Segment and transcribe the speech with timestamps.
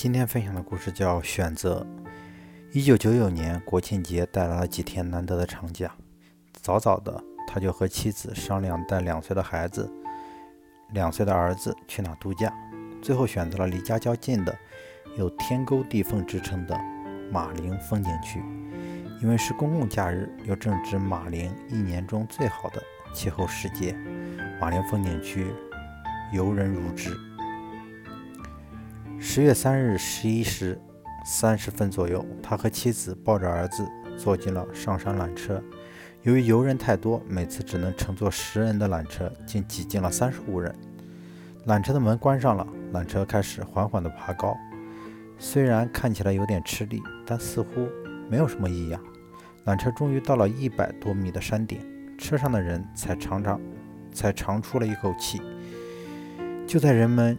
[0.00, 1.84] 今天分享的故事叫《选择》。
[2.70, 5.90] 一九九九年国庆节带来了几天难得的长假，
[6.52, 9.90] 早早的他就和妻子商量带两岁的孩子、
[10.92, 12.54] 两岁的儿子去哪度假，
[13.02, 14.56] 最后选择了离家较近的、
[15.16, 16.78] 有“天沟地缝”之称的
[17.32, 18.40] 马陵风景区。
[19.20, 22.80] 因为是公共假日，又正值马陵一年中最好的
[23.12, 23.96] 气候时节，
[24.60, 25.48] 马陵风景区
[26.32, 27.18] 游人如织。
[29.20, 30.80] 十月三日十一时
[31.24, 33.84] 三十分左右，他和妻子抱着儿子
[34.16, 35.60] 坐进了上山缆车。
[36.22, 40.72] 由于游人太多，每次只能乘坐十人的缆车，竟挤进了三十五人。
[41.66, 44.56] 缆车的门关上了，缆车开始缓缓地爬高。
[45.36, 47.88] 虽然看起来有点吃力，但似乎
[48.30, 49.00] 没有什么异样。
[49.66, 51.80] 缆车终于到了一百多米的山顶，
[52.16, 53.60] 车上的人才长长
[54.12, 55.42] 才长出了一口气。
[56.68, 57.36] 就在人们。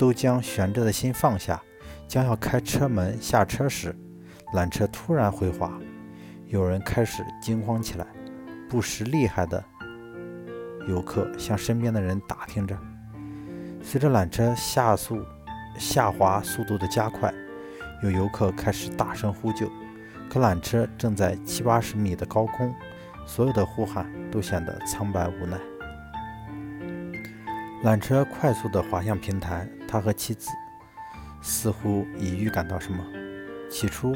[0.00, 1.60] 都将悬着的心放下，
[2.08, 3.94] 将要开车门下车时，
[4.54, 5.78] 缆车突然回滑，
[6.46, 8.06] 有人开始惊慌起来。
[8.66, 9.62] 不识厉害的
[10.88, 12.74] 游客向身边的人打听着。
[13.82, 15.22] 随着缆车下速
[15.76, 17.30] 下滑速度的加快，
[18.02, 19.70] 有游客开始大声呼救。
[20.30, 22.74] 可缆车正在七八十米的高空，
[23.26, 25.58] 所有的呼喊都显得苍白无奈。
[27.84, 30.48] 缆车快速地滑向平台，他和妻子
[31.42, 33.04] 似乎已预感到什么，
[33.68, 34.14] 起初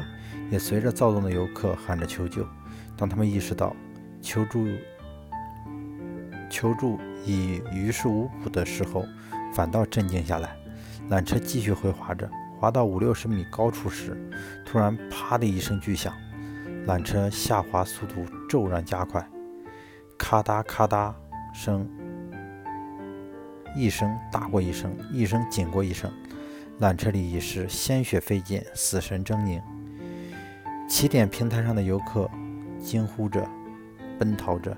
[0.49, 2.47] 也随着躁动的游客喊着求救。
[2.95, 3.75] 当他们意识到
[4.21, 4.65] 求助
[6.49, 9.05] 求助已于事无补的时候，
[9.53, 10.55] 反倒镇静下来。
[11.09, 14.17] 缆车继续回滑着，滑到五六十米高处时，
[14.65, 16.13] 突然“啪”的一声巨响，
[16.87, 19.27] 缆车下滑速度骤然加快，
[20.17, 21.13] 咔嗒咔嗒
[21.53, 21.85] 声。
[23.75, 26.09] 一声大过一声，一声紧过一声，
[26.79, 29.61] 缆车里已是鲜血飞溅，死神狰狞。
[30.87, 32.29] 起点平台上的游客
[32.79, 33.45] 惊呼着，
[34.17, 34.75] 奔逃着。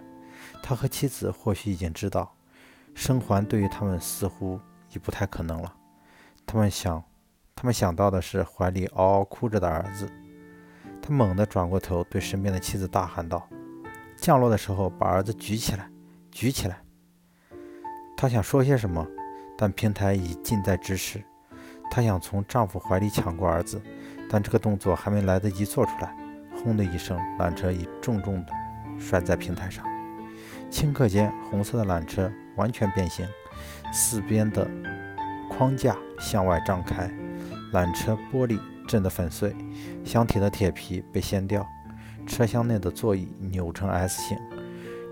[0.63, 2.33] 他和妻子或许已经知道，
[2.95, 4.59] 生还对于他们似乎
[4.93, 5.73] 已不太可能了。
[6.45, 7.03] 他们想，
[7.55, 10.09] 他们想到的是怀里嗷嗷哭着的儿子。
[11.01, 13.47] 他猛地转过头，对身边的妻子大喊道
[14.17, 15.87] ：“降落的时候，把儿子举起来，
[16.31, 16.81] 举起来！”
[18.17, 19.07] 她想说些什么，
[19.55, 21.23] 但平台已近在咫尺。
[21.91, 23.79] 她想从丈夫怀里抢过儿子，
[24.27, 26.17] 但这个动作还没来得及做出来，
[26.55, 28.51] 轰的一声，缆车已重重地
[28.97, 29.85] 摔在平台上。
[30.71, 33.23] 顷刻间，红色的缆车完全变形，
[33.93, 34.67] 四边的
[35.47, 37.07] 框架向外张开，
[37.71, 39.55] 缆车玻璃震得粉碎，
[40.03, 41.63] 箱体的铁皮被掀掉，
[42.25, 44.37] 车厢内的座椅扭成 S 型，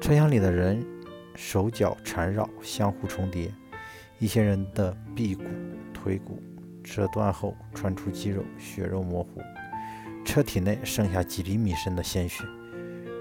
[0.02, 0.84] 车厢里的人。
[1.36, 3.52] 手脚缠绕，相互重叠，
[4.20, 5.44] 一些人的臂骨、
[5.94, 6.42] 腿骨
[6.84, 9.42] 折断后穿出肌肉，血肉模糊。
[10.24, 12.44] 车体内剩下几厘米深的鲜血，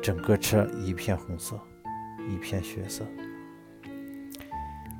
[0.02, 1.60] 整个车一片红色，
[2.28, 3.04] 一片血色。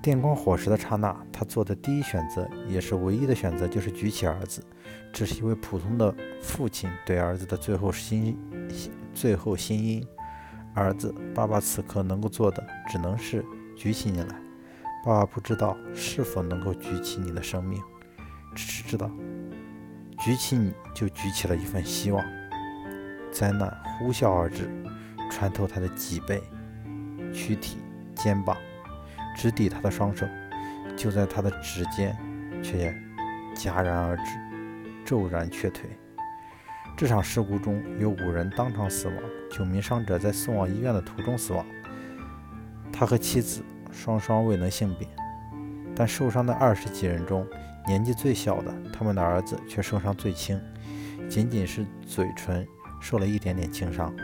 [0.03, 4.63] 电光火石的刹那，他做的第一选择，也是唯一的选择，就是举起儿子。
[5.11, 8.37] 这是一位普通的父亲对儿子的最后心
[9.15, 10.07] 最后心音。
[10.75, 13.45] 儿子，爸爸此刻能够做的只能是
[13.77, 14.35] 举起你来。
[15.05, 17.81] 爸爸不知道是否能够举起你的生命，
[18.55, 19.11] 只是知道
[20.19, 22.25] 举起你就举起了一份希望。
[23.31, 24.71] 灾难呼啸而至，
[25.31, 26.43] 穿透他的脊背、
[27.33, 27.79] 躯体、
[28.15, 28.57] 肩膀，
[29.37, 30.27] 直抵他的双手。
[30.97, 32.17] 就在他的指尖，
[32.63, 32.95] 却也
[33.57, 34.23] 戛然而止，
[35.05, 35.91] 骤然却退。
[36.97, 39.17] 这场事故中有五人当场死亡，
[39.51, 41.67] 九名伤者在送往医院的途中死亡。
[42.93, 45.11] 他和妻子双双未能幸免，
[45.97, 47.45] 但受伤的二十几人中，
[47.89, 50.61] 年纪最小的他们的儿子却受伤最轻，
[51.29, 52.65] 仅仅是嘴唇
[53.01, 54.15] 受了一点点轻伤。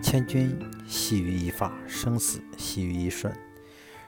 [0.00, 3.32] 千钧系于一发，生死系于一瞬。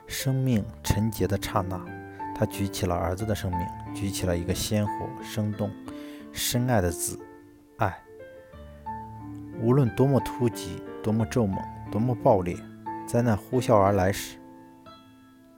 [0.06, 1.84] 生命沉结的刹那，
[2.36, 3.60] 他举起了儿子的生命，
[3.92, 5.68] 举起了一个鲜活生动。
[6.32, 7.18] 深爱的子，
[7.78, 7.96] 爱。
[9.60, 11.58] 无论多么突急，多么骤猛，
[11.90, 12.56] 多么暴烈，
[13.06, 14.38] 在那呼啸而来时，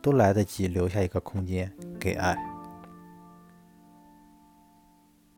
[0.02, 2.36] 都来得及留下一个空间给爱。